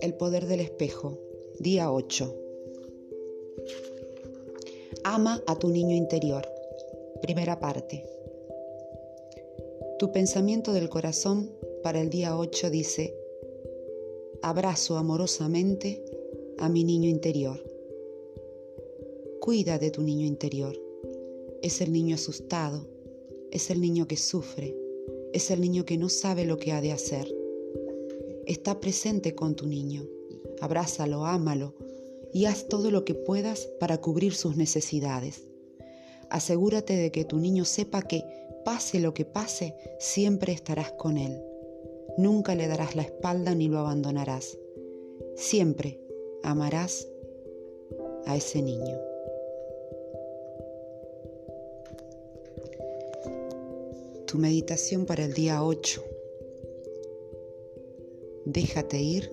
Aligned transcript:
El 0.00 0.14
poder 0.14 0.46
del 0.46 0.60
espejo, 0.60 1.18
día 1.58 1.92
8. 1.92 2.34
Ama 5.04 5.42
a 5.46 5.58
tu 5.58 5.68
niño 5.68 5.96
interior. 5.96 6.46
Primera 7.22 7.58
parte. 7.58 8.04
Tu 9.98 10.12
pensamiento 10.12 10.72
del 10.72 10.88
corazón 10.88 11.50
para 11.82 12.00
el 12.00 12.10
día 12.10 12.38
8 12.38 12.70
dice, 12.70 13.16
abrazo 14.42 14.96
amorosamente 14.96 16.04
a 16.58 16.68
mi 16.68 16.84
niño 16.84 17.08
interior. 17.08 17.60
Cuida 19.40 19.78
de 19.78 19.90
tu 19.90 20.02
niño 20.02 20.26
interior. 20.26 20.78
Es 21.62 21.80
el 21.80 21.92
niño 21.92 22.14
asustado, 22.14 22.97
es 23.50 23.70
el 23.70 23.80
niño 23.80 24.06
que 24.06 24.16
sufre, 24.16 24.76
es 25.32 25.50
el 25.50 25.60
niño 25.60 25.84
que 25.84 25.98
no 25.98 26.08
sabe 26.08 26.44
lo 26.44 26.58
que 26.58 26.72
ha 26.72 26.80
de 26.80 26.92
hacer. 26.92 27.34
Está 28.46 28.80
presente 28.80 29.34
con 29.34 29.54
tu 29.54 29.66
niño. 29.66 30.06
Abrázalo, 30.60 31.26
ámalo 31.26 31.74
y 32.32 32.46
haz 32.46 32.68
todo 32.68 32.90
lo 32.90 33.04
que 33.04 33.14
puedas 33.14 33.68
para 33.80 33.98
cubrir 33.98 34.34
sus 34.34 34.56
necesidades. 34.56 35.42
Asegúrate 36.30 36.96
de 36.96 37.10
que 37.10 37.24
tu 37.24 37.38
niño 37.38 37.64
sepa 37.64 38.02
que, 38.02 38.22
pase 38.64 39.00
lo 39.00 39.14
que 39.14 39.24
pase, 39.24 39.74
siempre 39.98 40.52
estarás 40.52 40.92
con 40.92 41.16
él. 41.16 41.40
Nunca 42.18 42.54
le 42.54 42.66
darás 42.68 42.96
la 42.96 43.02
espalda 43.02 43.54
ni 43.54 43.68
lo 43.68 43.78
abandonarás. 43.78 44.58
Siempre 45.36 46.00
amarás 46.42 47.08
a 48.26 48.36
ese 48.36 48.60
niño. 48.60 49.07
Tu 54.28 54.36
meditación 54.36 55.06
para 55.06 55.24
el 55.24 55.32
día 55.32 55.64
8. 55.64 56.04
Déjate 58.44 59.00
ir 59.00 59.32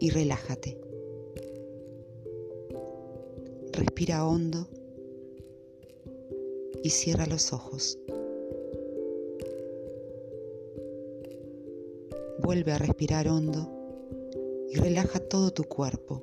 y 0.00 0.08
relájate. 0.08 0.78
Respira 3.70 4.26
hondo 4.26 4.66
y 6.82 6.88
cierra 6.88 7.26
los 7.26 7.52
ojos. 7.52 7.98
Vuelve 12.38 12.72
a 12.72 12.78
respirar 12.78 13.28
hondo 13.28 13.70
y 14.70 14.76
relaja 14.76 15.20
todo 15.20 15.52
tu 15.52 15.64
cuerpo. 15.64 16.22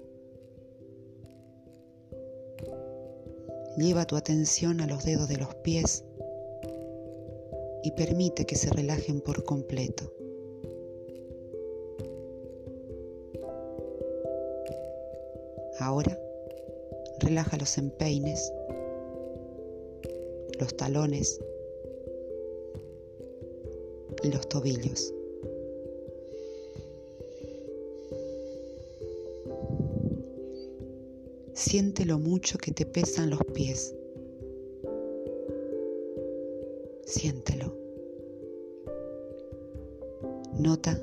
Lleva 3.78 4.08
tu 4.08 4.16
atención 4.16 4.81
a 4.81 4.88
los 4.88 5.06
dedos 5.06 5.30
de 5.30 5.38
los 5.38 5.53
pies 5.58 6.03
y 7.84 7.92
permite 7.92 8.45
que 8.45 8.56
se 8.56 8.70
relajen 8.70 9.20
por 9.22 9.44
completo. 9.44 10.12
Ahora 15.80 16.17
relaja 17.20 17.58
los 17.58 17.78
empeines, 17.78 18.52
los 20.59 20.75
talones 20.78 21.40
y 24.23 24.31
los 24.31 24.47
tobillos. 24.47 25.14
Siente 31.53 32.06
lo 32.06 32.18
mucho 32.18 32.58
que 32.58 32.72
te 32.72 32.86
pesan 32.86 33.30
los 33.30 33.44
pies. 33.53 33.94
Siéntelo. 37.16 37.72
Nota 40.58 41.00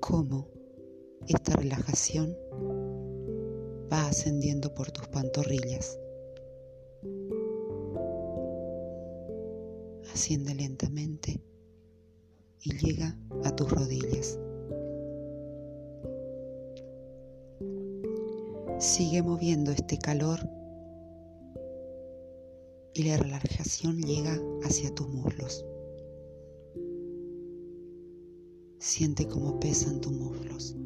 cómo 0.00 0.48
esta 1.26 1.56
relajación 1.56 2.36
va 3.90 4.08
ascendiendo 4.08 4.74
por 4.74 4.90
tus 4.90 5.08
pantorrillas. 5.08 5.98
Asciende 10.12 10.56
lentamente 10.56 11.40
y 12.60 12.76
llega 12.76 13.16
a 13.44 13.56
tus 13.56 13.72
rodillas. 13.72 14.38
Sigue 18.78 19.22
moviendo 19.22 19.70
este 19.70 19.96
calor 19.96 20.61
y 22.94 23.04
la 23.04 23.16
relajación 23.16 24.02
llega 24.02 24.38
hacia 24.64 24.94
tus 24.94 25.08
muslos. 25.08 25.64
Siente 28.78 29.26
cómo 29.28 29.58
pesan 29.60 30.00
tus 30.00 30.12
muslos. 30.12 30.76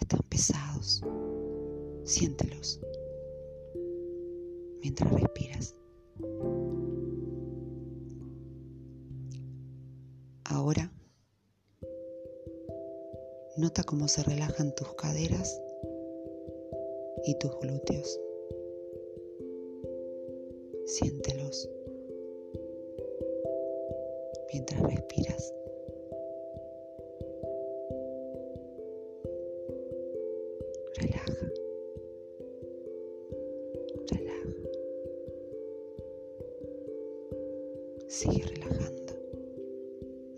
Están 0.00 0.20
pesados. 0.28 1.02
Siéntelos 2.04 2.80
mientras 4.82 5.12
respiras. 5.12 5.74
Ahora 10.44 10.92
nota 13.56 13.82
cómo 13.82 14.06
se 14.06 14.22
relajan 14.22 14.74
tus 14.74 14.94
caderas 14.94 15.60
y 17.24 17.36
tus 17.38 17.50
glúteos. 17.60 18.20
Siéntelos 20.86 21.68
mientras 24.52 24.82
respiras. 24.82 25.52
Relaja. 30.94 31.52
Relaja. 34.06 34.54
Sigue 38.06 38.44
relajando 38.44 39.12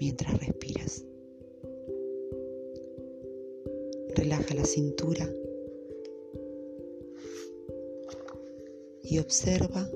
mientras 0.00 0.46
respiras. 0.46 1.04
Relaja 4.16 4.54
la 4.54 4.64
cintura 4.64 5.28
y 9.02 9.18
observa 9.18 9.88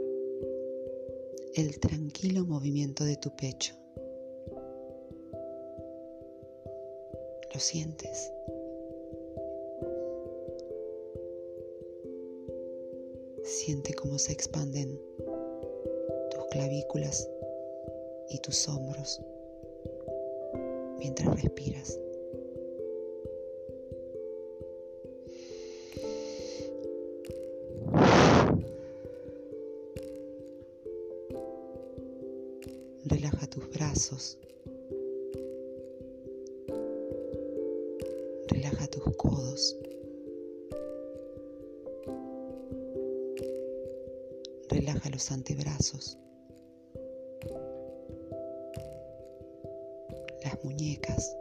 el 1.55 1.79
tranquilo 1.81 2.45
movimiento 2.45 3.05
de 3.05 3.17
tu 3.17 3.35
pecho. 3.37 3.75
¿Lo 7.53 7.61
sientes? 7.61 8.33
Siente 13.43 13.93
cómo 13.93 14.19
se 14.19 14.33
expanden 14.33 14.99
tus 16.31 16.45
clavículas 16.51 17.29
y 18.31 18.39
tus 18.39 18.67
hombros 18.69 19.21
mientras 20.99 21.43
respiras. 21.43 21.99
Relaja 38.49 38.87
tus 38.89 39.17
codos. 39.17 39.77
Relaja 44.71 45.09
los 45.11 45.31
antebrazos. 45.31 46.19
Las 50.43 50.65
muñecas. 50.65 51.37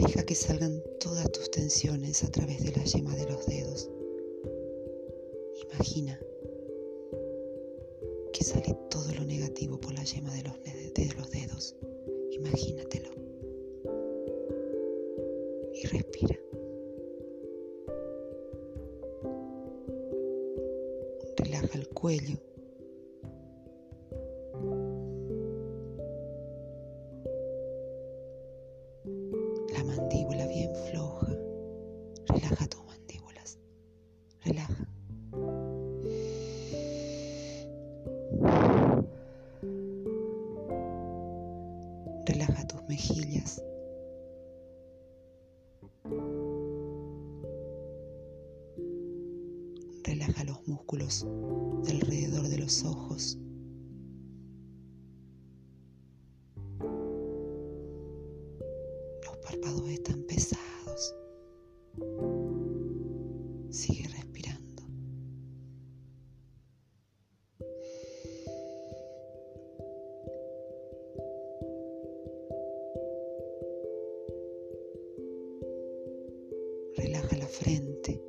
Deja 0.00 0.24
que 0.24 0.34
salgan 0.34 0.82
todas 0.98 1.30
tus 1.30 1.50
tensiones 1.50 2.24
a 2.24 2.30
través 2.30 2.64
de 2.64 2.72
la 2.72 2.82
yema 2.84 3.14
de 3.14 3.26
los 3.26 3.44
dedos. 3.44 3.90
Imagina 5.70 6.18
que 8.32 8.42
sale 8.42 8.74
todo 8.88 9.12
lo 9.12 9.24
negativo 9.26 9.78
por 9.78 9.92
la 9.92 10.02
yema 10.02 10.34
de 10.34 10.44
los, 10.44 10.54
de 10.62 11.14
los 11.14 11.30
dedos. 11.30 11.76
Imagínatelo. 12.30 13.10
Y 15.74 15.86
respira. 15.86 16.38
Relaja 21.36 21.76
el 21.76 21.88
cuello. 21.88 22.38
Mandíbula 29.96 30.46
bien 30.46 30.72
floja. 30.90 31.26
Relaja 32.28 32.66
tus 32.68 32.84
mandíbulas. 32.84 33.58
Relaja. 34.44 34.86
Relaja 42.26 42.66
tus 42.68 42.82
mejillas. 42.88 43.62
Relaja 50.04 50.44
los 50.44 50.66
músculos 50.68 51.26
alrededor 51.88 52.48
de 52.48 52.58
los 52.58 52.84
ojos. 52.84 53.38
Relaja 77.02 77.34
la 77.38 77.46
frente. 77.46 78.20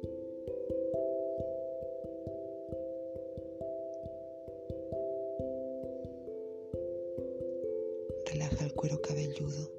Relaja 8.27 8.63
el 8.63 8.73
cuero 8.73 9.01
cabelludo. 9.01 9.69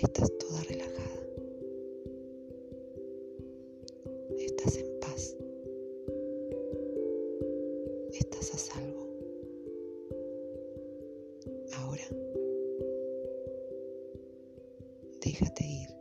Estás 0.00 0.30
toda 0.38 0.62
relajada. 0.62 1.25
Déjate 15.26 15.64
ir. 15.64 15.95